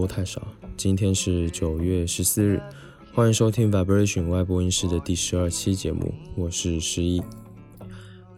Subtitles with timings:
[0.00, 0.40] 太多，太少。
[0.76, 2.60] 今天是九月十四日，
[3.12, 7.22] 欢迎收听 Vibration 外播音室的第十二期节目，我是十一。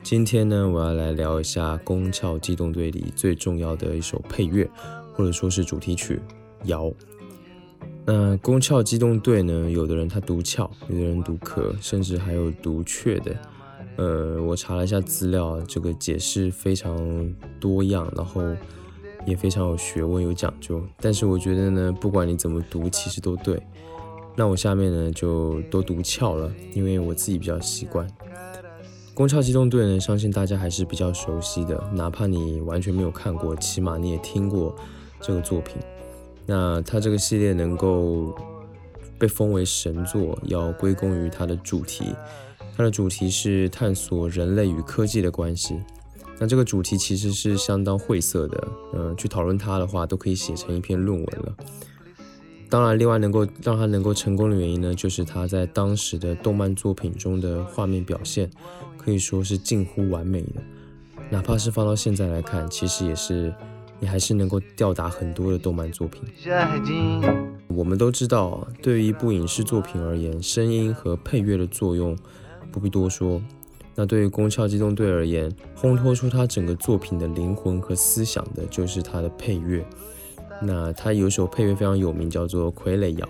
[0.02, 4.68] 今天呢，我要来聊一下《宫壳机动队》里最重要的一首配乐，
[5.14, 6.20] 或者说是主题曲
[6.66, 6.86] 《摇》。
[8.04, 13.36] 那《宫壳机动队》呢，有的人他读壳，有的人读壳，甚至还有读雀的。
[13.96, 18.42] 呃，我查了一下资料，这个解释非常多样，然后。
[19.24, 23.60] 也非常有学问、有讲究，但是我觉得呢，不管你怎么读，其实都对。
[24.34, 28.06] 那我下面呢就都读翘了，因为我自己比较习惯。
[29.14, 34.74] 宫壳机动队呢，相信大家还是比较熟悉的，哪怕你完全没有看过，起码你也听过
[35.20, 35.76] 这个作品。
[36.46, 38.34] 那它这个系列能够
[39.18, 42.06] 被封为神作，要归功于它的主题。
[42.74, 45.78] 它的主题是探索人类与科技的关系。
[46.42, 51.54] 那这个主题其实是相当晦涩的，嗯，去讨论它的话，都可以写成一篇论文了。
[52.68, 58.50] 当然，另外能够让它能够成功的原因呢，就是它在当时的动漫作品中的画面表现，
[58.98, 60.60] 可以说是近乎完美的。
[61.30, 63.54] 哪怕是放到现在来看，其实也是，
[64.00, 66.24] 也还是能够吊打很多的动漫作品。
[67.68, 72.18] 我们都知道啊，对于一部影视作品而言，声音和配乐的作用
[72.72, 73.40] 不必多说。
[73.94, 79.84] 那对于《宫壳机动队》而言，烘托出它整个作品的灵魂和思想的，就是它的配乐。
[80.62, 83.26] 那它有首配乐非常有名，叫做《傀儡摇》。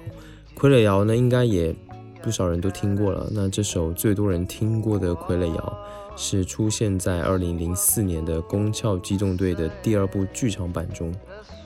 [0.60, 1.74] 《傀儡摇》呢，应该也
[2.22, 3.28] 不少人都听过了。
[3.32, 5.78] 那这首最多人听过的《傀儡摇》，
[6.20, 11.12] 是出现在2004年的《宫壳机动队》的第二部剧场版中。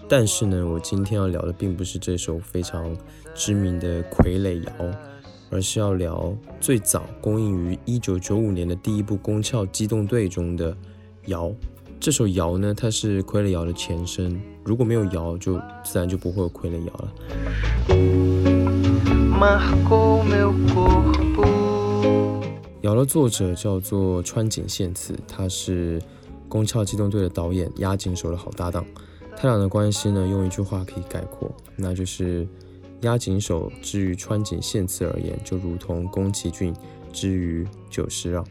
[0.09, 2.97] 但是呢，我今天要聊的并不是这首非常
[3.35, 4.87] 知名的《傀儡摇》。
[5.51, 10.73] 而是要聊最早公映于一九九五年的第一部《宫壳机动队》中的
[11.27, 11.49] 《摇》。
[12.01, 14.41] 这首《摇》呢，它是《傀儡摇》的前身。
[14.65, 15.55] 如果没有《摇》，就
[15.85, 17.13] 自然就不会有《傀儡摇》了。
[22.83, 26.01] 《摇》的作者叫做川井宪次，他是
[26.49, 28.85] 《宫壳机动队》的导演押井守的好搭档。
[29.37, 32.47] 他俩的关系呢，用一句话可以概括，那就是。
[33.07, 36.75] 押井守之于川井宪次而言，就如同宫崎骏
[37.13, 38.45] 之于久石让。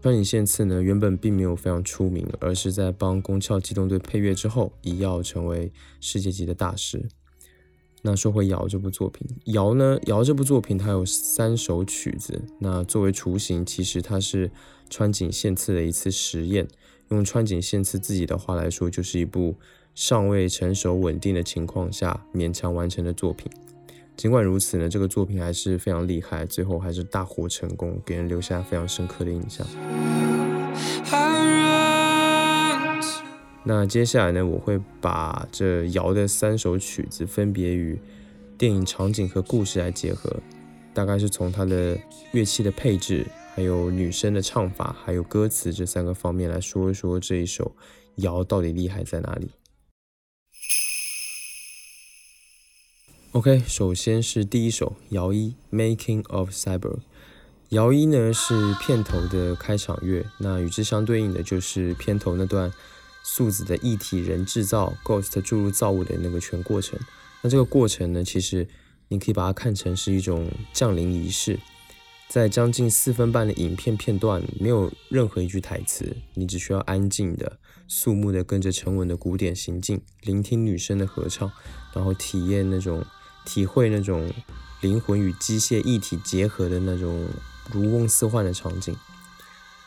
[0.00, 5.70] 川井宪次呢，原本并没有非常出名，而是在帮《宫壳机动队》配乐之后，一跃成为
[6.00, 7.06] 世界级的大师。
[8.00, 12.42] 那说回《摇》这部作品，《摇》呢，《摇》这部作品它有三首曲子。
[12.60, 14.50] 那作为雏形，其实它是
[14.88, 16.66] 川井宪次的一次实验。
[17.10, 19.54] 用川井宪次自己的话来说，就是一部。
[19.94, 23.50] 尚未成熟稳定的情况下勉强完成的作品，
[24.16, 29.66] 尽管如此呢，这个作品还是非常厉害，最后还是大获成功，给人留下非常深刻的印象。
[33.64, 37.98] 那接下来呢，我会把这瑶的三首曲子分别与
[38.58, 40.34] 电影场景和故事来结合，
[40.92, 41.96] 大概是从它的
[42.32, 47.70] 乐器的配置，还有女生的唱法，还有歌词这三个方面来说一说这一首
[48.16, 49.50] 瑶到底厉害在哪里。
[53.32, 56.96] OK，首先是第一首《摇一 Making of Cyber》。
[57.70, 62.70] 摇一呢是片头的开场乐，那与之相对应的就是片头那段
[63.24, 67.00] 素子的一体人制造 Ghost 注入造物的那个全过程。
[67.40, 68.68] 那这个过程呢，其实
[69.08, 71.58] 你可以把它看成是一种降临仪式。
[72.28, 81.50] 在将近四分半的影片片段，没有任何一句台词，你只需要安静的、肃穆的跟着沉稳的鼓点行进，聆听女声的合唱，
[81.94, 83.02] 然后体验那种。
[83.44, 84.32] 体会那种
[84.80, 87.28] 灵魂与机械一体结合的那种
[87.72, 88.96] 如梦似幻的场景。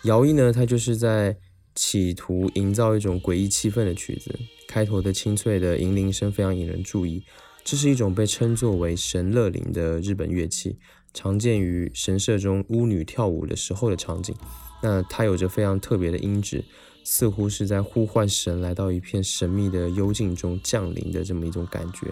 [0.03, 1.37] 摇曳呢，它就是在
[1.73, 4.37] 企图营造一种诡异气氛的曲子。
[4.67, 7.23] 开头的清脆的银铃声非常引人注意。
[7.63, 10.77] 这是一种被称作为神乐铃的日本乐器，
[11.13, 14.35] 常见于神社中巫女跳舞的时候的场景。
[14.83, 16.63] 那它有着非常特别的音质，
[17.03, 22.07] 似乎是在呼唤神来到一片神秘的幽静中降临的这么一种感觉。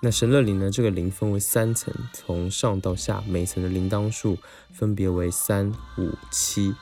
[0.00, 0.70] 那神乐铃呢？
[0.70, 4.36] 这个铃分为三层，从上到下，每层的铃铛数
[4.70, 6.74] 分别为三、五、七。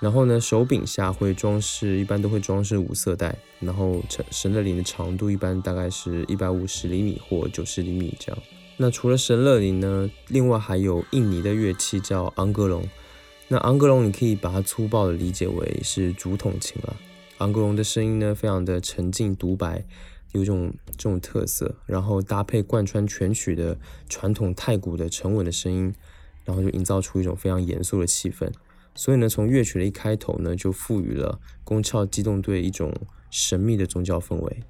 [0.00, 3.38] 然后呢，手柄下会装饰，一般都会装饰五色带。
[3.60, 8.42] 然后神神乐铃的长度一般大概是一百五十厘米或九十厘米这样。
[8.78, 12.88] 那除了神乐铃呢，另外还有印尼的乐器叫昂格隆。
[13.46, 16.96] 那昂格隆你可以把它粗暴的理解为是竹筒琴了。
[17.38, 19.84] 昂格隆的声音呢，非常的沉静独白。
[20.32, 23.78] 有一种这种特色，然后搭配贯穿全曲的
[24.08, 25.94] 传统太鼓的沉稳的声音，
[26.44, 28.50] 然后就营造出一种非常严肃的气氛。
[28.94, 32.92] 所以呢，从乐曲的一开头呢，就赋予了宫壳机动队一种
[33.30, 34.62] 神秘的宗教氛围。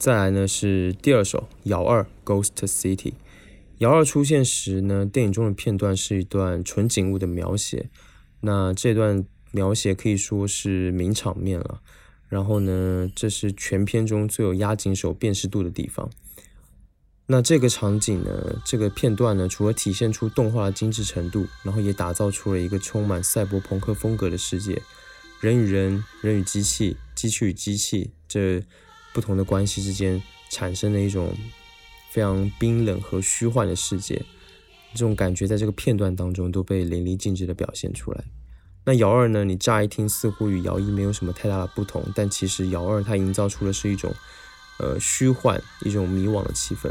[0.00, 3.12] 再来呢是第二首瑶二 Ghost City。
[3.80, 7.90] 瑶二出现时呢，电影中的片段是一段纯景物的描写，
[8.40, 11.82] 那这段描写可以说是名场面了。
[12.30, 16.08] 然后呢，这是全片中最有押井守辨识度的地方。
[17.26, 24.80] 那这个场景呢，这个片段呢，除了体现出动画的精致程度，然后也打造出了一个充满赛博朋克风格的世界，
[25.42, 28.64] 人与人、人与机器、机器与机器这
[29.12, 31.32] 不同的关系之间产生的一种
[32.10, 34.22] 非常冰冷和虚幻的世界，
[34.92, 38.24] 这种感觉在这个片段当中都被淋漓尽致的表现出来。
[38.84, 44.12] 那姚二呢，你乍一听似乎与姚一没有什么太大的不同，但其实姚二它营造出的是一种
[44.78, 46.90] 呃虚幻、一种迷惘的气氛。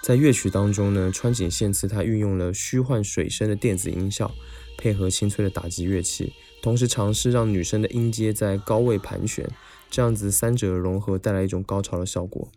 [0.00, 4.32] 在乐曲当中呢，川井宪次他运用了虚幻水声的电子音效，
[4.78, 9.48] 配合清脆的打击乐器，同时尝试让女声的音阶在高位盘旋，
[9.92, 12.48] 这样子三者融合带来一种高潮的效果。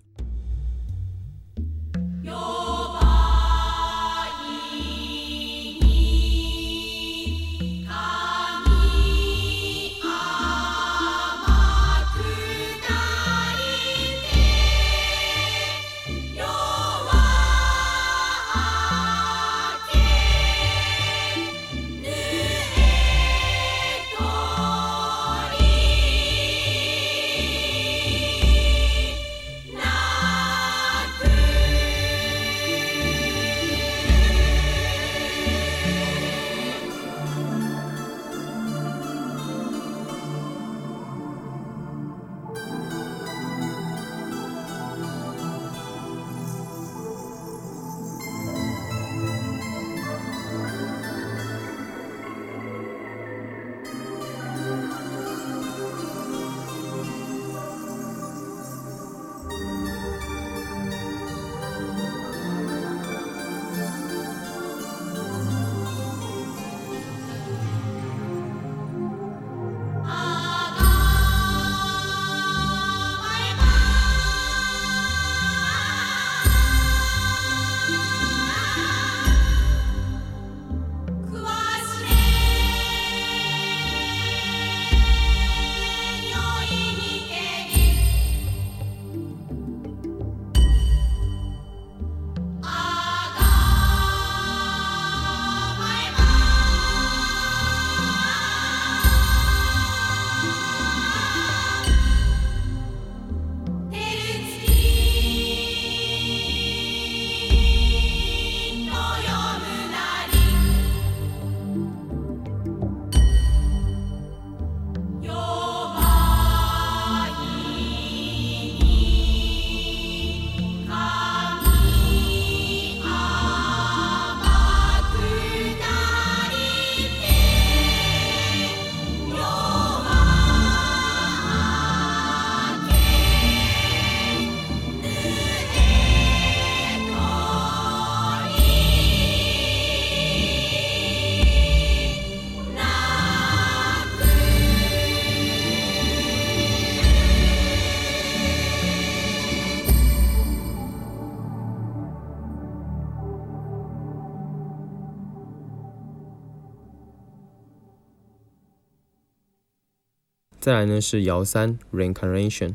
[160.66, 162.74] 再来呢是摇三 Reincarnation，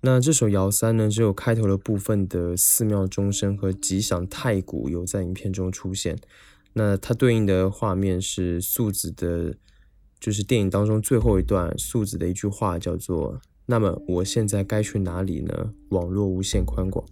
[0.00, 6.18] 那这首摇三呢只有开头的部分的寺庙钟声和吉祥太鼓有在影片中出现，
[6.72, 9.54] 那它对应的画面是素子的，
[10.18, 15.72] 就是电影当中最后一段素子的一句话叫做“那么我现在该去哪里呢？
[15.90, 17.06] 网络无限宽广。”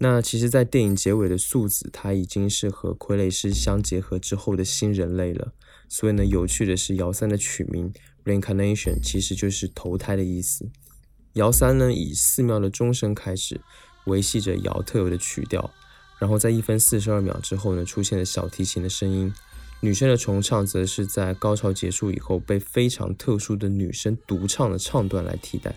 [0.00, 5.52] 那其实，在电影结尾的素子，他已经是和傀儡师相结合之后的新人类了。
[5.86, 7.92] 所以呢，有趣的是，摇三的取名
[8.24, 10.70] Reincarnation 其实就是投胎的意思。
[11.34, 13.60] 摇三呢，以寺庙的钟声开始，
[14.06, 15.70] 维系着摇特有的曲调，
[16.18, 19.32] 然后在一分四十二秒之后呢，出现了小提琴的声音。
[19.80, 25.76] 女生的重唱则是在高潮结束以后，被非常特殊的女生独唱的唱段来替代。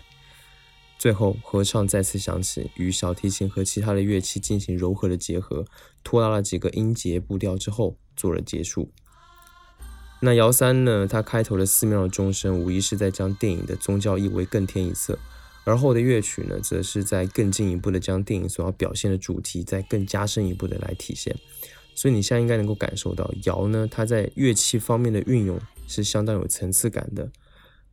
[0.98, 5.66] 最后，合唱再次响起，与小提琴和其他的乐器进行柔和的结合，
[6.02, 8.90] 拖拉了几个音节步调之后，做了结束。
[10.20, 11.06] 那姚三呢？
[11.06, 15.14] 它开头的寺庙的钟声，无疑是在将电影的宗教意味更添一色；
[15.64, 21.36] 而后的乐曲呢，则是在更进一步的将电影所要表现的主题，再更加深一步的来体现。
[21.94, 27.30] 所以你现在应该能够感受到，姚呢，它在乐器方面的运用是相当有层次感的。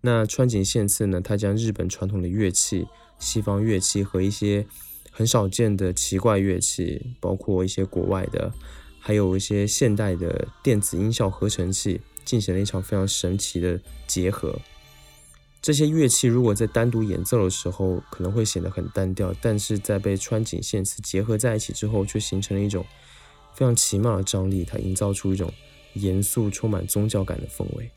[0.01, 4.67] 那川井宪次呢，他将日本传统的乐器西方乐器和一些
[5.12, 8.51] 很少见的奇怪乐器，包括一些国外的，
[9.00, 14.60] 还有一些现代的电子音效合成器，进行了一场非常神奇的结合。
[15.62, 22.86] 这些乐器如果在单独演奏的时候，可能会显得很单调，但是在被穿井线词结合在一起之后，却形成了一种
[23.53, 25.51] 非常奇妙的张力，它营造出一种
[25.94, 27.89] 严肃、充满宗教感的氛围。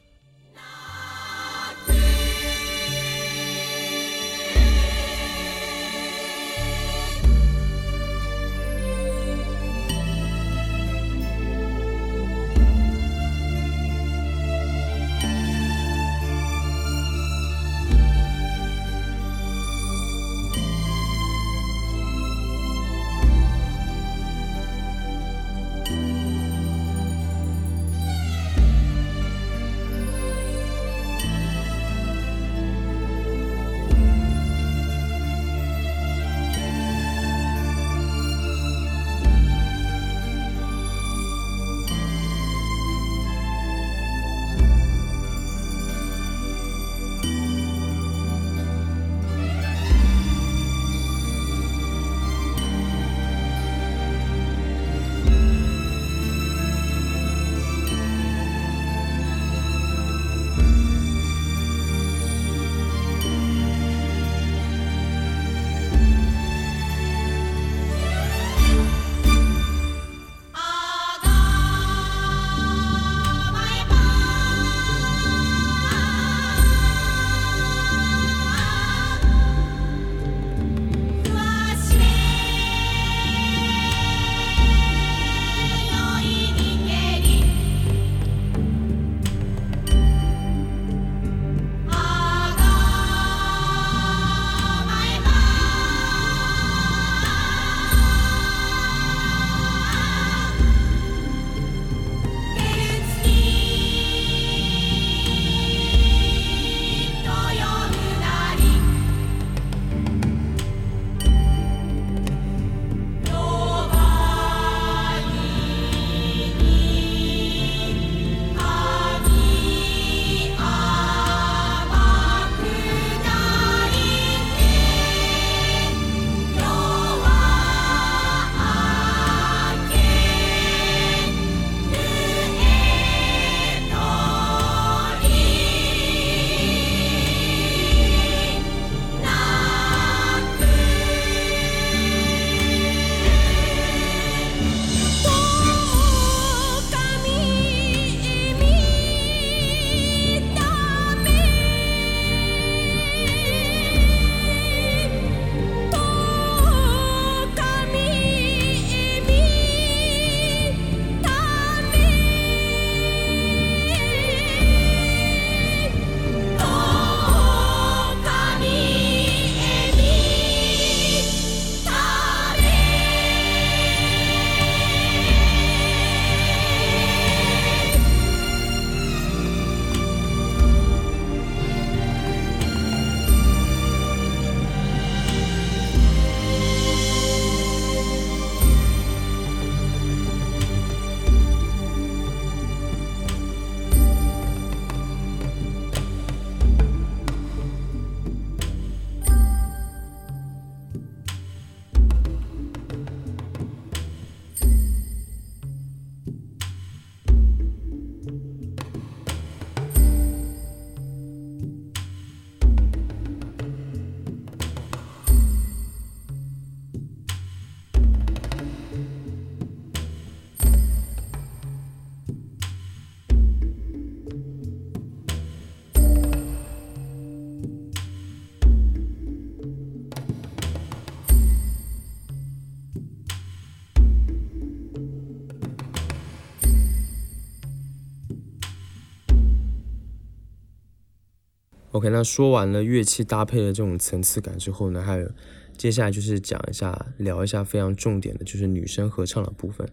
[241.98, 245.28] OK，那说完了乐器搭配的这种层次感之后呢，还有
[245.76, 249.84] 接下来就是讲一下、聊一下非常重点的，就是女生合唱的部分。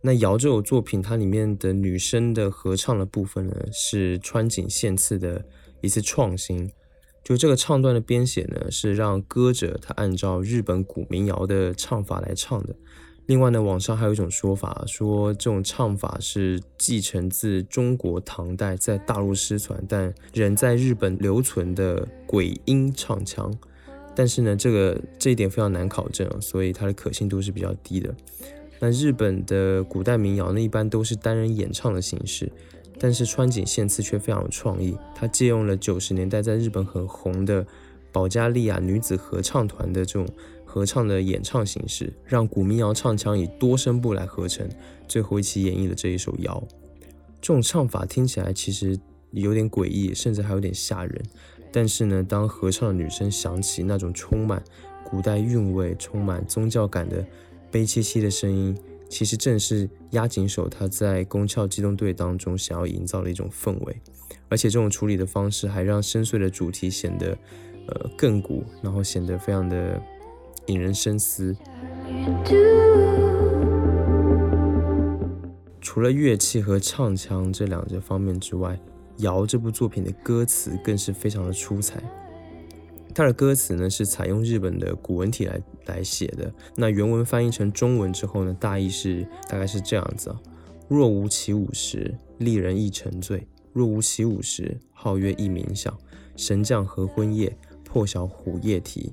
[0.00, 5.44] 那《瑶》这首作品，它里面的女生的合唱的部分呢，是川井宪次的
[5.82, 6.70] 一次创新。
[7.22, 12.74] 就这个唱段的编写呢，是让歌者他按照日本古民谣的唱法来唱的。
[13.28, 23.52] 另外呢，网上还有一种说法，说这种唱法是继承自中国唐代在大陆失传但仍在日本留存的鬼音唱腔。
[24.14, 28.14] 但是呢，这个这一点非常难考证，所以它的可信度是比较低的。
[28.80, 32.50] 那日本的古代民谣呢，一般都是单人演唱的形式，
[32.98, 37.66] 但是川井宪次却非常有创意，他借用了九十年代在日本很红的
[38.10, 40.26] 保加利亚女子合唱团的这种
[40.70, 44.68] 合唱的演唱形式，让古民谣唱腔以多声部来合成，
[45.08, 46.62] 最后一起演绎了这一首谣。
[47.40, 49.00] 这种唱法听起来其实
[49.30, 51.22] 有点诡异，甚至还有点吓人。
[51.72, 54.62] 但是呢，当合唱的女声响起那种充满
[55.08, 57.24] 古代韵味、充满宗教感的。
[57.70, 58.74] 悲戚戚的声音，
[59.10, 63.94] 其实正是押井守他在《宫壳机动队》当中想要营造的一种氛围，
[64.48, 67.36] 而且这种处理的方式还让深邃的主题显得
[67.88, 70.00] 呃亘古，然后显得非常的
[70.68, 71.54] 引人深思。
[75.80, 78.78] 除了乐器和唱腔这两个方面之外，
[79.22, 82.00] 《谣》这部作品的歌词更是非常的出彩。
[83.14, 86.52] 它的歌词呢是采用日本的古文体来来写的。
[86.76, 90.38] 那原文翻译成中文之后呢，大意是大概是这样子啊：
[90.88, 93.40] 若无其舞时，丽人亦沉醉；
[93.72, 95.92] 若无其舞时，皓月亦冥想。
[96.36, 99.12] 神将合婚夜，破晓虎夜啼，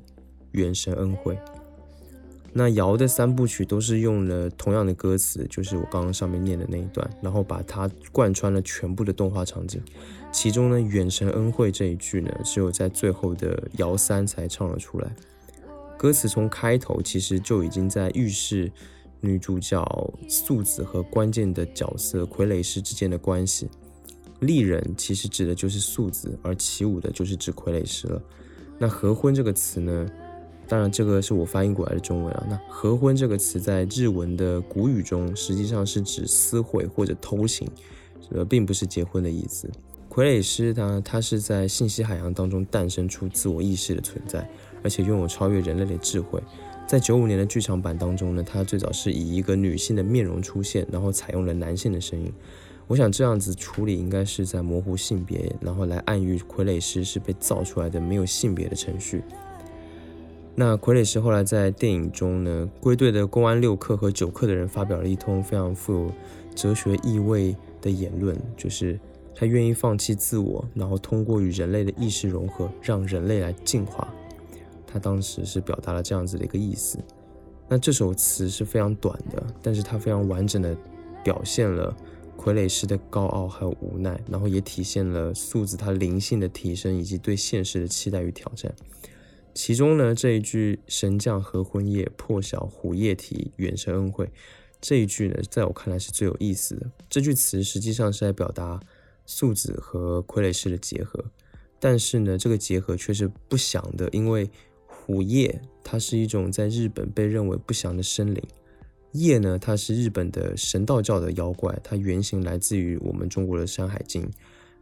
[0.56, 1.38] 元神恩惠。
[2.58, 9.82] 那瑶的三部曲都是用了同样的歌词，就是我刚刚上面念的那一段，然后把它贯穿了全部的动画场景。
[10.32, 15.14] 其中呢，“远神恩惠”这一句呢，只有在最后的瑶三才唱了出来。
[15.98, 18.72] 歌词从开头其实就已经在预示
[19.20, 19.84] 女主角
[20.30, 23.70] 素子和关键的角色傀儡师之间的关系。
[24.40, 28.22] 丽人其实指的就是素子，而起舞的就是指傀儡师了。
[28.78, 30.08] 那合婚这个词呢？
[30.68, 32.48] 当然，这个是我翻译过来的中文啊。
[32.50, 37.68] 那“合婚”这个词在日文的古语中，实际上是指私会或者偷情，
[38.32, 39.70] 呃，并不是结婚的意思。
[40.10, 44.50] 傀儡师呢他是在信息海洋当中诞生出自我意识的存在，
[44.82, 46.42] 而且拥有超越人类的智慧。
[46.88, 52.32] 在九五年的剧场版当中呢，他最早是以一个女性的面容出现，然后采用了男性的声音。
[52.88, 59.24] 我想这样子处理应该是在模糊性别，然后来暗喻傀儡师是被造出来的没有性别的程序。
[60.58, 66.12] 那傀儡师后来在电影中呢，归队的公安六课和九课的人发表了一通非常富有
[66.56, 68.98] 哲学意味的言论，就是
[69.36, 74.08] 他愿意放弃自我，然后通过与人类的意识融合，让人类来进化。
[74.88, 76.98] 他当时是表达了这样子的一个意思。
[77.68, 80.78] 那这首词是非常短的，但是它非常完整的
[81.22, 81.94] 表现了
[82.38, 88.74] 傀儡师的高傲还有无奈，然后也体现了素子他灵性的提升以及对现实的期待与挑战。
[89.56, 94.30] 其中呢，这一句“神将合婚夜，破晓虎夜啼，远神恩惠”
[94.82, 96.92] 这一句呢，在我看来是最有意思的。
[97.10, 98.78] 这句词实际上是在表达
[99.26, 101.24] 素子和傀儡师的结合，
[101.80, 104.50] 但是呢，这个结合却是不祥的，因为
[104.86, 108.44] 虎夜它是一种在日本被认为不祥的生灵，
[109.14, 114.22] 夜呢，它是日本的神道教的妖怪，它原型来自于我们中国的《山海经》。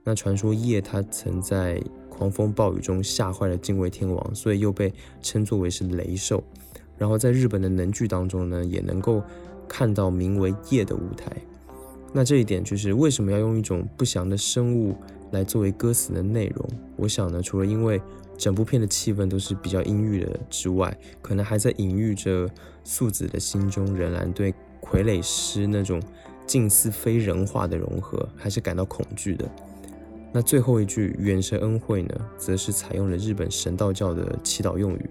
[0.04, 1.82] 那传说夜它曾在
[2.24, 6.42] 狂风暴雨中吓坏了敬畏天王，所以又被称作为是雷兽。
[6.98, 9.22] 然后在日本的能剧当中呢，也能够
[9.68, 11.36] 看到名为夜的舞台。
[12.14, 14.96] 那这一点就是为什么要用一种不祥的生物
[15.32, 16.66] 来作为歌词的内容？
[16.96, 18.02] 我想呢，除了因为
[18.38, 22.50] 整部片的气氛都是比较阴郁的之外，可能还在隐喻着
[22.86, 26.02] 素子的心中仍然对傀儡师那种
[26.48, 29.46] 近似非人化的融合，还是感到恐惧的。
[30.34, 35.10] 那最后一句“远神恩惠”呢，则是采用了日本神道教的祈祷用语。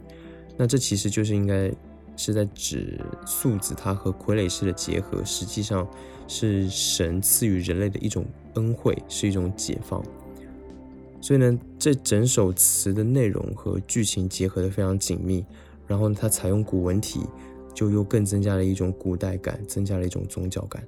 [0.56, 1.72] 那这其实就是应该
[2.16, 5.88] 是在指素子他和傀儡师的结合，实际上
[6.26, 10.04] 是神赐予人类的一种恩惠，是一种解放。
[11.20, 15.46] 所以呢，这整首词的内容和剧情结合的非常紧密，
[15.86, 17.20] 然后，它采用古文体，
[17.72, 20.82] 就又更增加了一种古代感，增加了一种宗教感。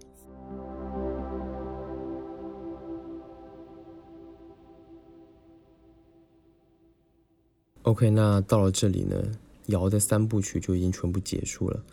[7.84, 9.22] OK，那到了这里呢，
[9.66, 11.84] 瑶的三部曲就已经全部结束了。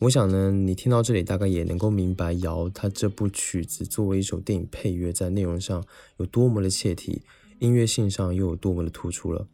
[0.00, 5.82] 我想呢，你听到这里大概也能够明白瑶他这部曲子作为一首电影配乐，在内容上
[6.18, 7.22] 有多么的切题，
[7.60, 9.48] 音乐性上又有多么的突出了。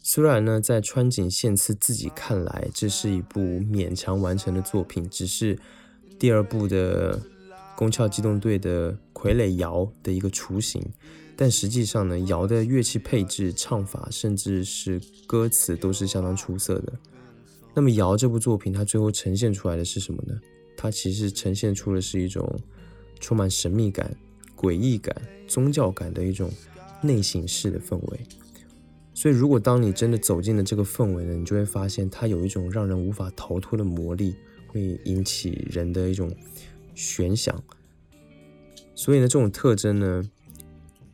[0.00, 5.58] 虽然呢，在川井宪次自己看来，这是一部勉强完成的作品，只是
[6.18, 7.20] 第二部的
[7.76, 10.82] 宫壳机动队的傀儡瑶的一个雏形。
[11.40, 16.92] 但实际上呢，瑶的乐器配置、唱法，甚至是歌词都是相当出色的。
[17.72, 20.34] 那么瑶这部作品，它最后呈现出来的是什么呢？
[20.76, 22.60] 它其实呈现出的是一种
[23.20, 24.12] 充满神秘感、
[24.56, 25.14] 诡异感、
[25.46, 26.50] 宗教感的一种
[27.00, 28.20] 内省式的氛围。
[29.14, 34.34] 所以，如果当你真的走进了这个氛围呢，你就会发现它有一种让人无法逃脱的魔力，
[34.66, 36.34] 会引起人的一种
[36.96, 37.62] 悬想。
[38.96, 40.28] 所以呢，这种特征呢，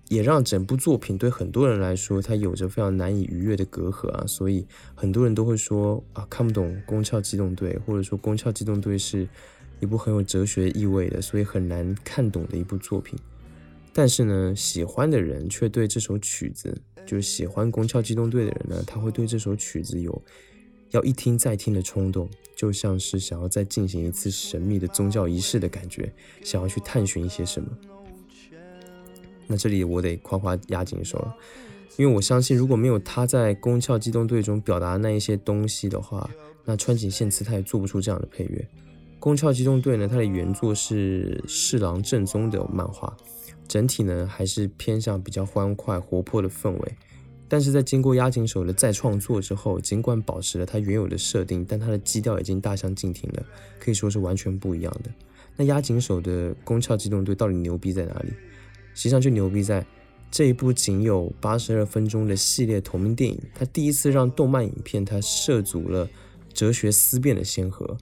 [0.09, 4.25] 也让整部作品对很多人来说，它有着非常难以逾越的隔阂啊。
[4.27, 9.29] 所以很多人都会说啊，看不懂《宫壳机动队》，或者说《宫壳机动队》是
[9.81, 13.19] 一部很有哲学意味的，所以很难看懂的一部作品。
[13.93, 16.77] 但是呢，喜欢的人却对这首曲子。
[17.07, 20.23] 就是喜欢《宫壳机动队》的人呢，他会对这首曲子有
[20.93, 26.11] 要一听再听的冲动，就像是想要再进行一次神秘的宗教仪式的感觉，
[26.43, 27.69] 想要去探寻一些什么。
[29.47, 31.37] 那这里我得夸夸押井守了，
[31.97, 36.29] 因为我相信如果没有他在《宫壳机动队》中表达那一些东西的话，
[36.65, 38.59] 那川井宪次他也做不出这样的配乐。
[39.19, 43.17] 《宫壳机动队》呢，它的原作是侍郎正宗的漫画。
[43.67, 46.95] 整体呢还是偏向比较欢快活泼的氛围，
[47.49, 53.43] 但是在经过押井守的再创作之后，尽管保持了它原有的设定，但它的基调已经大相径庭了，
[53.79, 55.11] 可以说是完全不一样的。
[55.57, 58.35] 那押井守的《宫壳机动队》到底牛逼在哪里？
[58.95, 59.85] 实际上就牛逼在
[60.31, 66.09] 这一部仅有八十二分钟的系列同名电影，它第一次让动漫影片它涉足了
[66.53, 67.97] 哲学思辨的先河。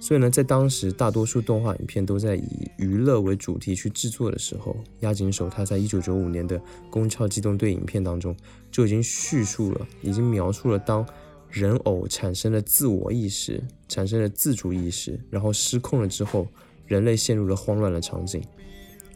[0.00, 6.56] 所以呢，在当时大多数动画影片都在以娱乐为主题去制作的时候，押井守他在一九九五年的
[6.88, 8.34] 《宫壳机动队》影片当中
[8.70, 11.04] 就已经叙述了，已经描述了当
[11.50, 16.46] 人偶产生了自我意识、产生了自主意识，然后失控了之后，
[16.86, 18.40] 人类陷入了慌乱的场景。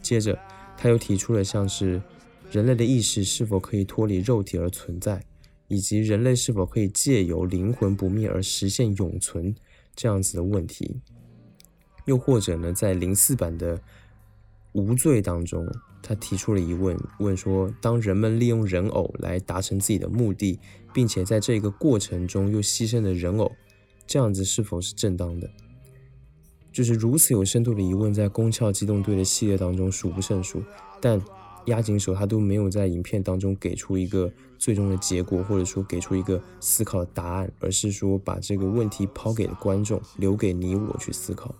[0.01, 0.37] 接着，
[0.77, 2.01] 他又提出了像是
[2.51, 5.23] 人类的意识是否可以脱离肉体而存在，
[5.67, 9.55] 以及人类是否可以借由灵魂不灭而实现永存。
[9.95, 10.99] 这样子的问题，
[12.05, 13.77] 又或者呢，在零四版的
[14.71, 15.63] 《无罪》当中，
[16.01, 20.59] 他提出了疑问，问说：当人们利用人偶来达成自己的目的，
[20.91, 23.51] 并且在这个过程中又牺牲了人偶，
[24.07, 25.47] 这样子是否是正当的？
[26.73, 30.61] 就是如此有深度的疑问，在《宫壳机动队》的系列当中数不胜数，
[30.99, 31.21] 但。
[31.67, 41.55] 押井守他都没有在影片当中给出一个最终的结果，或者说给出一个思考的答案，而是说把这个问题抛给了观众，留给你我去思考。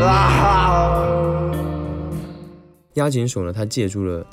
[2.96, 4.26] 押井守呢，他借助了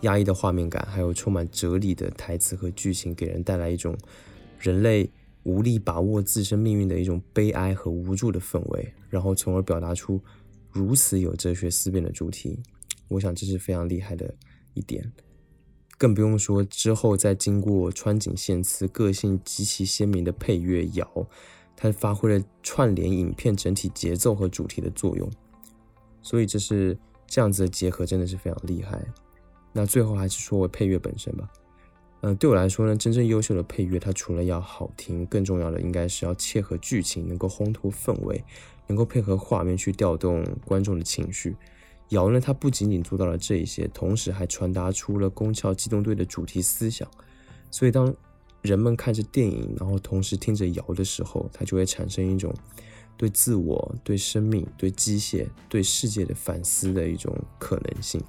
[0.00, 3.96] 压抑的画面感，还有充满哲理的台词和剧情，给人带来一种
[4.58, 5.08] 人类
[5.44, 10.20] 无力把握自身命运的一种悲哀和无助的氛围，然后从而表达出。
[10.70, 12.58] 如此有哲学思辨的主题，
[13.08, 14.34] 我想这是非常厉害的
[14.72, 15.12] 一点，
[15.98, 21.06] 更不用说之后再经过川井宪次个性极其鲜明的配乐摇，
[21.76, 25.30] 它发挥了串联影片整体节奏和主题的作用，
[26.22, 29.04] 所以这是这样子的结合真的是非常厉害。
[29.74, 31.46] 那最后还是说回配乐本身吧，
[32.22, 38.42] 嗯，对我来说呢，真正优秀的配乐，它除了要好听，更重要的应该是要切合剧情，能够烘托氛围。
[38.88, 41.56] 能够配合画面去调动观众的情绪，
[42.08, 47.08] 瑶呢，它不仅仅做到了这一些，同时还传达出了《宫桥机动队》的主题思想。
[47.70, 48.14] 所以，当
[48.60, 52.52] 人们看着电影，然后同时听着瑶的时候，它就会产生一种
[53.16, 58.20] 对自我、对生命、对机械、对世界的反思的一种可能性。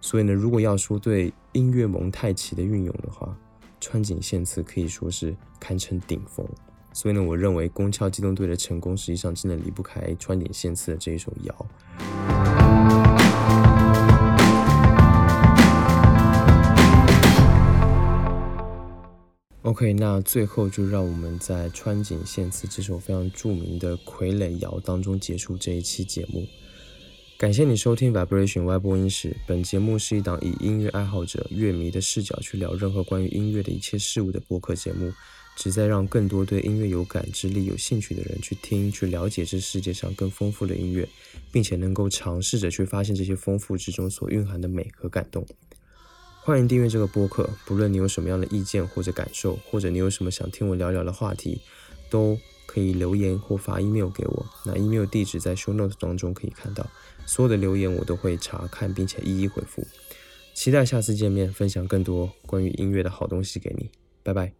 [0.00, 3.36] 所以呢，如果要说对音乐蒙太奇的运用的话，
[3.80, 6.46] 川井宪次可以说是堪称顶峰。
[6.92, 11.66] 所以呢，我认为《宫壳机动队》的成功，实际上真的离不开川井宪次的这一首谣。
[19.62, 26.44] OK，那最后就让我们在川井宪次这首非常著名的傀儡摇当中结束这一期节目。
[27.40, 29.34] 感谢你收听 Vibration 外播音室。
[29.46, 35.10] 本节目是一档以音乐爱好者、乐迷的视角去聊任何关于音乐的一切事物的播客节目。
[35.56, 41.08] 旨在让更多对音乐有感知力、有兴趣的人去听、去了解这世界上更丰富的音乐，
[41.50, 45.46] 并且能够尝试着去发现这些丰富之中所蕴含的美和感动。
[46.42, 51.62] 欢迎订阅这个播客，不论你有什么样的意见或者感受，或者你有什么想听我聊聊的话题，
[52.10, 52.38] 都
[52.70, 54.46] 可以留言或发 email 给我。
[54.64, 56.86] 那 email 地址在 show notes 当中可以看到，
[57.26, 59.84] 所有的留言我都会查看并且一一回复。
[60.54, 63.90] 期待下次见面，分享更多关于音乐的好东西给你。
[64.22, 64.52] 拜拜。